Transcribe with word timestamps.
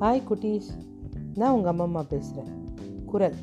Hi 0.00 0.20
குட்டீஸ் 0.26 0.66
நான் 1.34 1.54
உங்கள் 1.54 1.78
அம்மா 1.84 2.02
பேசுகிறேன் 2.10 2.50
குரல். 3.06 3.36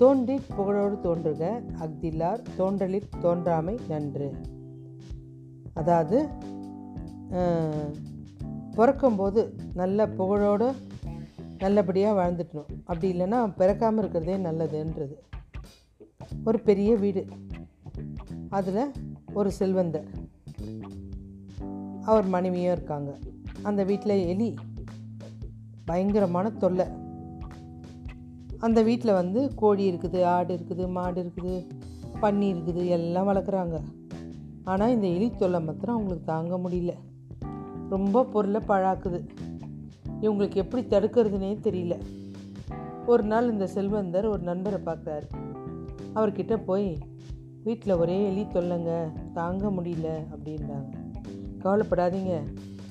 தோன்றி 0.00 0.36
புகழோடு 0.56 0.96
தோன்றுக 1.00 1.42
அக்தில்லார் 1.84 2.40
தோன்றலில் 2.58 3.06
தோன்றாமை 3.22 3.74
நன்று. 3.88 4.28
அதாவது 5.80 6.18
பிறக்கும்போது 8.74 9.42
நல்ல 9.74 10.06
புகழோடு 10.06 10.68
நல்லபடியாக 11.58 12.16
வாழ்ந்துட்டணும். 12.20 12.72
அப்படி 12.84 13.10
இல்லைன்னா 13.12 13.40
பிறக்காமல் 13.60 14.02
இருக்கிறதே 14.04 14.36
நல்லதுன்றது. 14.48 15.16
ஒரு 16.44 16.60
பெரிய 16.70 16.96
வீடு. 16.96 17.24
அதில் 18.58 18.82
ஒரு 19.32 19.52
செல்வந்தர். 19.60 20.08
அவர் 22.02 22.28
மனைவியும் 22.36 22.72
இருக்காங்க. 22.72 23.10
அந்த 23.62 23.84
வீட்டில் 23.84 24.26
எலி 24.32 24.50
பயங்கரமான 25.90 26.50
தொல்லை. 26.50 26.86
அந்த 28.58 28.82
வீட்டில் 28.82 29.12
வந்து 29.12 29.40
கோழி 29.54 29.84
இருக்குது 29.92 30.24
ஆடு 30.24 30.52
இருக்குது 30.56 30.90
மாடு 30.90 31.20
இருக்குது 31.22 31.54
பன்னி 32.22 32.48
இருக்குது 32.52 32.82
எல்லாம் 32.86 33.28
வளர்க்குறாங்க. 33.28 33.76
ஆனால் 34.64 34.90
இந்த 34.90 35.06
எலி 35.06 35.28
தொல்லை 35.30 35.60
மாத்திரம் 35.62 35.94
அவங்களுக்கு 35.94 36.32
தாங்க 36.32 36.56
முடியல. 36.56 36.92
ரொம்ப 37.88 38.24
பொருளை 38.24 38.60
பழாக்குது. 38.68 39.20
இவங்களுக்கு 40.20 40.54
எப்படி 40.54 40.82
தடுக்கிறதுனே 40.84 41.52
தெரியல. 41.62 41.94
ஒரு 43.06 43.22
நாள் 43.22 43.50
இந்த 43.50 43.66
செல்வந்தர் 43.66 44.26
ஒரு 44.26 44.42
நண்பரை 44.42 44.80
பார்க்குறாரு. 44.84 45.28
அவர்கிட்ட 46.14 46.56
போய் 46.64 46.98
வீட்டில் 47.64 48.00
ஒரே 48.02 48.18
எலி 48.26 48.42
தொல்லைங்க 48.42 49.12
தாங்க 49.32 49.70
முடியல 49.70 50.08
அப்படின்றாங்க. 50.34 50.92
கவலைப்படாதீங்க. 51.64 52.34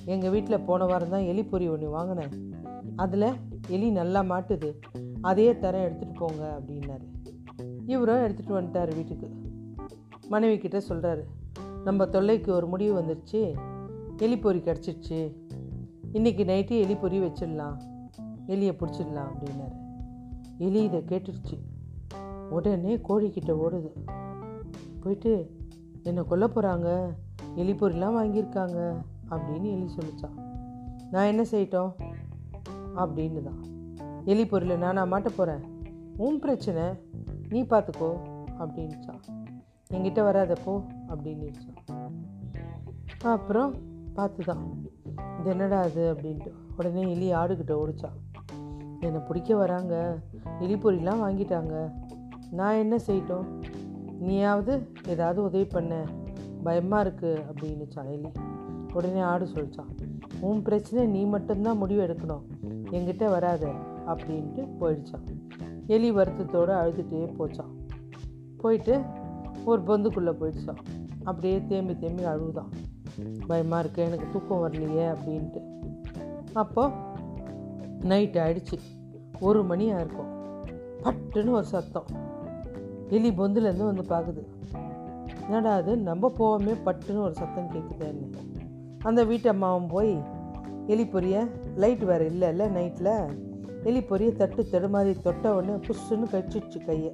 எங்கள் 0.05 0.29
வீட்டில் 0.29 0.59
போன 0.59 0.85
வாரம் 0.85 1.09
தான் 1.09 1.21
எலி 1.21 1.43
பொறி 1.43 1.67
ஒன்று 1.67 1.89
வாங்கினேன். 1.89 2.53
அதில் 2.95 3.33
எலி 3.67 3.89
நல்லா 3.89 4.21
மாட்டுது. 4.21 4.73
அதையே 5.21 5.53
தரேன் 5.53 5.89
எடுத்துகிட்டு 5.89 6.13
போங்க 6.13 6.61
அப்படின்னாரு. 6.61 7.07
இவரும் 7.85 8.15
எடுத்துகிட்டு 8.15 8.49
வந்துட்டார் 8.49 8.95
வீட்டுக்கு. 8.95 9.29
மனைவி 10.29 10.57
கிட்டே 10.57 10.81
சொல்கிறாரு 10.89 11.23
நம்ம 11.83 12.05
தொல்லைக்கு 12.05 12.53
ஒரு 12.53 12.67
முடிவு 12.67 13.01
வந்துருச்சு. 13.01 13.55
எலி 14.17 14.35
பொரி 14.35 14.61
கிடச்சிருச்சு. 14.61 15.33
இன்றைக்கி 16.13 16.43
நைட்டு 16.43 16.79
எலி 16.79 16.95
பொறி 16.95 17.19
வச்சிடலாம். 17.19 17.77
எலியை 18.47 18.75
பிடிச்சிடலாம் 18.79 19.27
அப்படின்னாரு. 19.33 19.75
எலி 20.57 20.83
இதை 20.83 20.99
கேட்டுருச்சு. 20.99 21.59
உடனே 22.49 22.97
கோழிக்கிட்ட 22.97 23.57
ஓடுது. 23.65 23.91
போயிட்டு 24.99 25.51
என்னை 26.03 26.23
கொல்ல 26.23 26.47
போகிறாங்க 26.47 27.13
எலி 27.55 27.73
வாங்கியிருக்காங்க. 27.73 29.01
அப்படின்னு 29.29 29.71
எலி 29.71 29.89
சொல்லிச்சான் 29.95 30.37
நான் 31.11 31.25
என்ன 31.25 31.41
செய்யட்டும்? 31.51 31.91
அப்படின்னு 32.95 33.41
தான். 33.41 33.63
எலி 34.25 34.45
பொருள் 34.45 34.77
நானா 34.77 35.05
மாட்ட 35.05 35.27
போகிறேன் 35.35 35.63
உன் 36.17 36.39
பிரச்சனை 36.39 36.83
நீ 37.49 37.61
பார்த்துக்கோ 37.61 38.11
அப்படின்ச்சான் 38.59 39.21
என்கிட்ட 39.93 40.21
வராதப்போ 40.21 40.63
போ 40.63 40.81
அப்படின்னுச்சான் 41.07 41.77
அப்புறம் 43.21 43.73
பார்த்து 44.13 44.43
தான் 44.43 44.87
இது 45.39 45.49
என்னடா 45.49 45.79
அது 45.79 46.13
அப்படின்ட்டு. 46.13 46.51
உடனே 46.77 47.11
எலி 47.11 47.33
ஆடுகிட்ட 47.33 47.71
ஓடிச்சான் 47.71 48.17
என்னை 48.99 49.21
பிடிக்க 49.27 49.55
வராங்க. 49.55 50.19
எலி 50.59 50.73
பொரிலாம் 50.73 51.23
வாங்கிட்டாங்க. 51.23 51.91
நான் 52.51 52.75
என்ன 52.75 52.95
செய்யட்டும்? 53.07 53.61
நீயாவது 54.19 54.91
ஏதாவது 55.07 55.43
உதவி 55.43 55.65
பண்ண. 55.65 56.05
பயமாக 56.63 57.09
இருக்குது 57.09 57.41
அப்படின்னுச்சான் 57.51 58.09
எலி. 58.09 58.31
உடனே 58.93 59.19
ஆடு 59.19 59.45
சொல்லிச்சான் 59.45 59.91
உன் 60.39 60.61
பிரச்சனை 60.61 61.05
நீ 61.07 61.25
மட்டும்தான் 61.25 61.77
முடிவு 61.77 62.03
எடுக்கணும். 62.03 62.41
என்கிட்ட 62.91 63.29
வராத 63.29 63.67
அப்படின்ட்டு 64.07 64.67
போயிடுச்சான். 64.79 65.25
எலி 65.87 66.11
வருத்தத்தோடு 66.11 66.73
அழுதுகிட்டே 66.73 67.33
போச்சான். 67.39 67.73
போயிட்டு 68.57 69.01
ஒரு 69.65 69.81
பொந்துக்குள்ளே 69.81 70.33
போயிடுச்சான். 70.41 70.77
அப்படியே 71.23 71.65
தேம்பி 71.65 71.97
தேம்பி 71.97 72.23
அழுகுதான் 72.23 72.71
பயமாக 73.47 73.83
இருக்கு 73.83 74.03
எனக்கு 74.03 74.25
தூக்கம் 74.31 74.63
வரலையே 74.63 75.15
அப்படின்ட்டு. 75.15 75.61
அப்போது 76.53 76.93
நைட் 78.01 78.35
ஆயிடுச்சு. 78.35 78.77
ஒரு 79.39 79.63
மணியாக 79.63 80.03
இருக்கும் 80.03 80.31
பட்டுன்னு 81.03 81.49
ஒரு 81.49 81.65
சத்தம். 81.65 82.05
எலி 83.09 83.29
பொந்துலேருந்து 83.29 83.91
வந்து 83.91 84.03
பார்க்குது 84.09 84.43
என்னடா 85.43 85.75
அது? 85.75 85.97
நம்ம 85.97 86.31
போகாமே 86.37 86.73
பட்டுன்னு 86.85 87.21
ஒரு 87.21 87.33
சத்தம் 87.33 87.69
கேட்குதேன்னு 87.69 88.27
அந்த 89.03 89.23
வீட்டு 89.23 89.49
அம்மாவும் 89.49 89.87
போய் 89.87 90.21
எலி 90.87 91.03
பொரிய 91.03 91.47
லைட் 91.75 92.03
வேறு 92.03 92.29
இல்லைல்ல 92.29 92.69
நைட்டில் 92.69 93.37
எலி 93.83 93.99
பொரிய 93.99 94.35
தட்டு 94.35 94.67
தடுமாறி 94.71 95.21
தொட்ட 95.21 95.55
உடனே 95.55 95.73
புஷ்ஷுன்னு 95.73 96.27
கடிச்சிடுச்சு 96.31 96.85
கையை. 96.85 97.11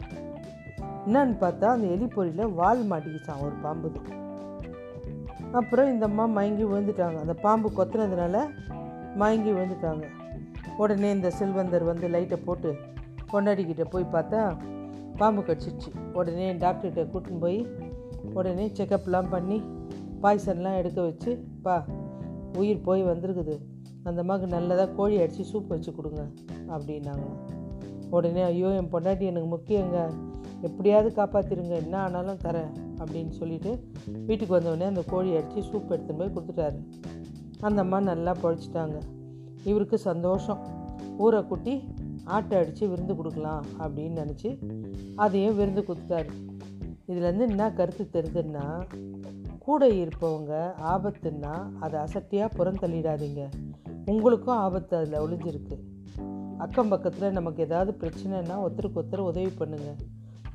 என்னன்னு 1.08 1.36
பார்த்தா 1.42 1.64
அந்த 1.64 1.88
எலி 1.88 2.06
பொரியில் 2.06 2.54
வால் 2.54 2.92
மாட்டிக்கிச்சான் 2.92 3.42
ஒரு 3.42 3.56
பாம்பு. 3.62 3.92
அப்புறம் 5.52 5.88
இந்த 5.88 6.06
அம்மா 6.06 6.26
மயங்கி 6.26 6.64
விழுந்துட்டாங்க. 6.64 7.20
அந்த 7.20 7.34
பாம்பு 7.34 7.72
கொத்துனதுனால 7.78 8.48
மயங்கி 9.16 9.52
விழுந்துட்டாங்க. 9.52 10.06
உடனே 10.78 11.12
இந்த 11.12 11.30
செல்வந்தர் 11.30 11.84
வந்து 11.84 12.08
லைட்டை 12.08 12.38
போட்டு 12.38 12.76
பொண்டாடிக்கிட்ட 13.32 13.86
போய் 13.90 14.06
பார்த்தா 14.12 14.58
பாம்பு 15.18 15.42
கடிச்சிச்சு 15.42 16.12
உடனே 16.14 16.54
டாக்டர்கிட்ட 16.54 17.08
கூட்டின்னு 17.14 17.40
போய் 17.40 17.68
உடனே 18.34 18.72
செக்கப்லாம் 18.78 19.30
பண்ணி 19.30 19.64
பாய்சன்லாம் 20.26 20.78
எடுக்க 20.78 21.02
வச்சு 21.02 21.32
பா 21.62 21.76
உயிர் 22.58 22.86
போய் 22.88 23.04
வந்திருக்குது. 23.04 23.56
அந்த 24.04 24.22
அம்மாவுக்கு 24.22 24.48
நல்லதாக 24.56 24.92
கோழி 24.92 25.16
அடித்து 25.18 25.44
சூப் 25.44 25.68
வச்சு 25.68 25.92
கொடுங்க 25.96 26.22
அப்படின்னாங்க 26.68 27.28
உடனே 28.10 28.42
ஐயோ 28.42 28.70
என் 28.70 28.92
பொண்டாட்டி 28.92 29.26
எனக்கு 29.32 29.50
முக்கியங்க. 29.56 30.00
எப்படியாவது 30.62 31.10
காப்பாற்றிருங்க 31.16 31.74
என்ன 31.84 31.98
ஆனாலும் 31.98 32.42
தரேன் 32.44 32.72
அப்படின்னு 32.98 33.30
சொல்லிட்டு 33.30 33.72
வீட்டுக்கு 34.26 34.54
வந்தவுடனே 34.54 34.86
அந்த 34.86 35.04
கோழி 35.08 35.36
அடித்து 35.36 35.64
சூப் 35.64 35.92
எடுத்துன்னு 35.94 36.18
போய் 36.18 36.36
கொடுத்துட்டாரு. 36.36 36.80
அந்த 37.60 37.82
அம்மா 37.82 38.00
நல்லா 38.02 38.36
பொழைச்சிட்டாங்க. 38.44 38.98
இவருக்கு 39.64 39.98
சந்தோஷம். 39.98 40.64
ஊரை 41.18 41.42
குட்டி 41.46 41.74
ஆட்டை 42.24 42.58
அடித்து 42.58 42.88
விருந்து 42.88 43.16
கொடுக்கலாம் 43.16 43.66
அப்படின்னு 43.80 44.20
நினச்சி 44.22 44.50
அதையும் 45.16 45.56
விருந்து 45.56 45.82
கொடுத்துட்டாரு 45.82 46.32
இதுலேருந்து 47.08 47.46
என்ன 47.50 47.72
கருத்து 47.72 48.06
தெரிதுன்னா 48.12 48.66
கூட 49.66 49.88
இருப்பவங்க 49.90 50.54
ஆபத்துன்னா 50.94 51.54
அதை 51.80 52.00
அசட்டியாக 52.00 52.56
புறந்தள்ளிடாதீங்க. 52.58 53.42
உங்களுக்கும் 54.06 54.56
ஆபத்து 54.56 54.98
அதில் 54.98 55.20
ஒளிஞ்சிருக்கு. 55.20 55.78
அக்கம் 56.58 56.90
பக்கத்தில் 56.90 57.32
நமக்கு 57.32 57.64
ஏதாவது 57.64 57.92
பிரச்சனைனா 58.00 58.56
ஒருத்தருக்கு 58.66 59.02
ஒருத்தர் 59.02 59.28
உதவி 59.30 59.52
பண்ணுங்கள் 59.60 59.98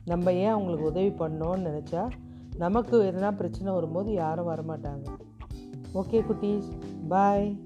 நம்ம 0.04 0.32
ஏன் 0.32 0.48
அவங்களுக்கு 0.48 0.86
உதவி 0.86 1.08
பண்ணோன்னு 1.08 1.66
நினச்சா 1.68 2.10
நமக்கு 2.56 3.02
எதனா 3.02 3.36
பிரச்சனை 3.36 3.72
வரும்போது 3.72 4.12
யாரும் 4.12 4.48
வரமாட்டாங்க. 4.48 5.06
ஓகே 5.94 6.20
குட்டீஸ் 6.30 6.68
பாய். 7.08 7.60